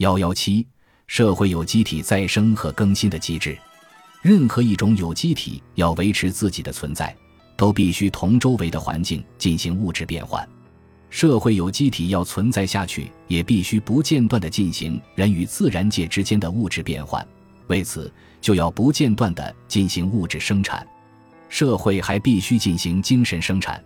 [0.00, 0.66] 幺幺七，
[1.08, 3.54] 社会有机体再生和更新的机制。
[4.22, 7.14] 任何一种有机体要维持自己的存在，
[7.54, 10.48] 都必须同周围的环境进行物质变换。
[11.10, 17.26] 社会有机体要存在下去，也必须不间断地进行人与自然界之间的物质变换。
[17.66, 18.10] 为此，
[18.40, 20.86] 就要不间断地进行物质生产。
[21.50, 23.84] 社会还必须进行精神生产。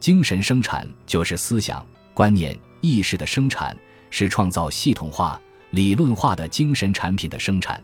[0.00, 3.76] 精神生产就是思想、观念、意识的生产，
[4.10, 5.40] 是创造系统化、
[5.74, 7.82] 理论化的精神产品的生产。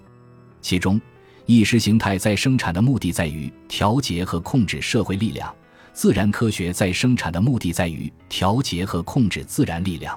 [0.62, 1.00] 其中，
[1.44, 5.52] 意识形态在生产的目的在于调节和控制社会力量，
[5.92, 10.16] 自然科学在生产的目的在于调节和控制自然力量。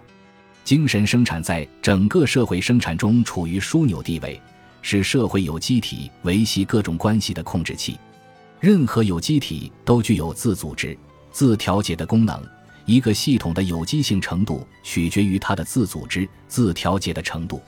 [0.64, 4.40] 精神生产在整个社会生产中处于枢纽地位，
[4.84, 7.98] 是社会有机体维系各种关系的控制器。
[8.60, 10.96] 任何有机体都具有自组织、
[11.32, 12.42] 自调节的功能。
[12.86, 17.62] 一个系统的有机性程度取决于它的自组织、自调节的程度。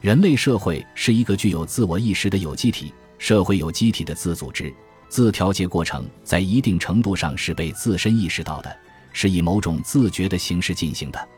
[0.00, 4.72] 人类社会是一个具有自我意识的有机体，社会有机体的自组织、
[5.08, 8.74] 自调节过程在一定程度上是被自身意识到的，
[9.12, 11.28] 是以某种自觉的形式进行的。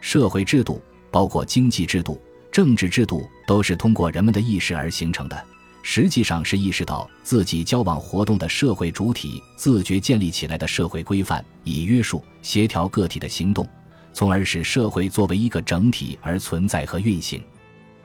[0.00, 2.20] 社会制度，包括经济制度、
[2.52, 5.44] 政治制度，都是通过人们的意识而形成的，
[5.86, 13.68] 实际上是意识到自己交往活动的社会主体自觉建立起来的社会规范，以约束、协调个体的行动，
[14.10, 17.40] 从而使社会作为一个整体而存在和运行。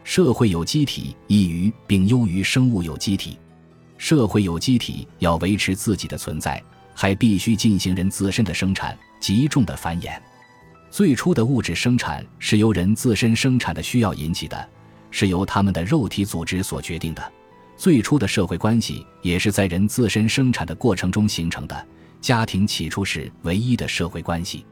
[0.03, 3.39] 社会有机体异于并优于生物有机体。
[3.97, 6.61] 社会有机体要维持自己的存在，
[6.93, 10.19] 还必须进行人自身的生产、集中的繁衍。
[10.91, 14.69] 最初的物质生产是由人自身生产的需要引起的，
[15.11, 17.31] 是由他们的肉体组织所决定的。
[17.79, 21.87] 最初的社会关系也是在人自身生产的过程中形成的。
[22.19, 24.65] 家庭起初是唯一的社会关系。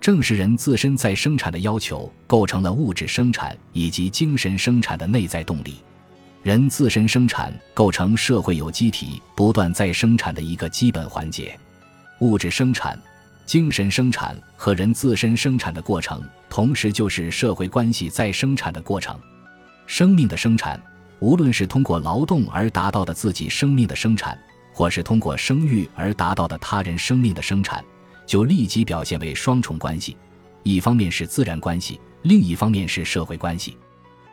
[0.00, 5.78] 正是人自身在生产的要求，构成了物质生产以及精神生产的内在动力。
[6.44, 11.58] 人自身生产构成社会有机体不断在生产的一个基本环节。
[12.20, 12.96] 物质生产、
[13.44, 19.18] 精神生产和人自身生产的过程，同时就是社会关系再生产的过程。
[19.86, 20.80] 生命的生产，
[21.24, 24.38] 无论是通过劳动而达到的自己生命的生产，
[24.74, 27.82] 或是通过生育而达到的他人生命的生产。
[28.26, 30.18] 就立即表现为双重关系，
[30.64, 33.74] 一方面是自然关系，另一方面是社会关系。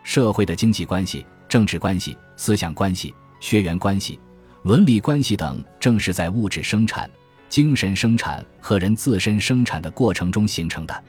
[0.03, 4.19] 社会的经济关系、政治关系、思想关系、血缘关系、
[4.63, 7.09] 伦理关系等，正是在物质生产、
[7.47, 11.03] 精神生产和人自身生产的过程中形成的。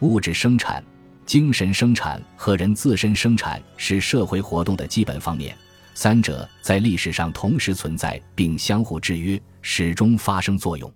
[0.00, 0.82] 物质生产、
[1.28, 5.54] 精神生产和人自身生产是社会活动的基本方面，
[5.92, 10.90] 三者在历史上同时存在并相互制约，始终发生作用。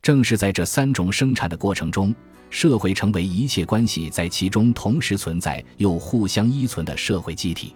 [0.00, 2.14] 正是在这三种生产的过程中，
[2.50, 7.74] 社会成为一切关系在其中同时存在又互相依存的社会机体。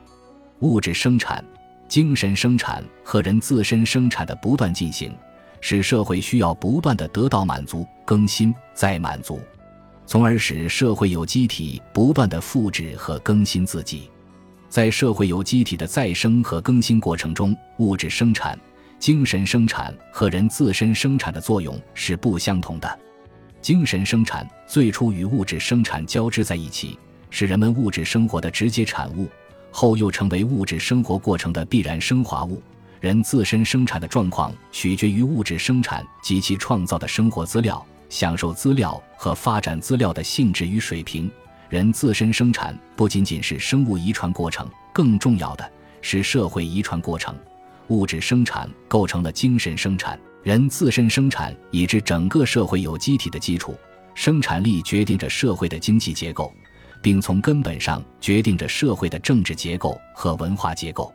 [0.61, 1.45] 物质生产、
[1.89, 5.13] 精神生产和人自身生产的不断进行，
[5.61, 9.41] 使社会需要不断的得到满足、更新、再满足，
[10.09, 14.11] 从而使社会有机体不断的复制和更新自己。
[14.71, 18.59] 在社会有机体的再生和更新过程中，物质生产。
[18.99, 22.99] 精神生产和人自身生产的作用是不相同的。
[23.61, 26.99] 精神生产最初与物质生产交织在一起，
[27.29, 29.29] 是人们物质生活的直接产物，
[29.71, 32.63] 后又成为物质生活过程的必然升华物。
[32.99, 41.31] 人自身生产的状况取决于物质生产及其创造的生活资料、享受资料和发展资料的性质与水平。
[41.69, 45.71] 人自身生产不仅仅是生物遗传过程，更重要的
[46.01, 47.35] 是社会遗传过程。
[47.89, 53.77] 物质生产构成了精神生产，人自身生产以致整个社会有机体的基础。
[54.15, 56.53] 生产力决定着社会的经济结构，
[57.01, 61.15] 并从根本上决定着社会的政治结构和文化结构。